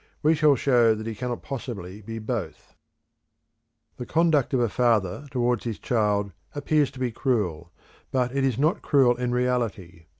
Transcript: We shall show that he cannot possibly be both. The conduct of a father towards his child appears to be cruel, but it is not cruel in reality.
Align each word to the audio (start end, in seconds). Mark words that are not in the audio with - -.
We 0.23 0.33
shall 0.33 0.55
show 0.55 0.95
that 0.95 1.05
he 1.05 1.13
cannot 1.13 1.43
possibly 1.43 2.01
be 2.01 2.17
both. 2.17 2.73
The 3.97 4.05
conduct 4.07 4.51
of 4.51 4.59
a 4.59 4.67
father 4.67 5.27
towards 5.29 5.63
his 5.65 5.77
child 5.77 6.31
appears 6.55 6.89
to 6.93 6.99
be 6.99 7.11
cruel, 7.11 7.71
but 8.09 8.35
it 8.35 8.43
is 8.43 8.57
not 8.57 8.81
cruel 8.81 9.15
in 9.15 9.31
reality. 9.31 10.05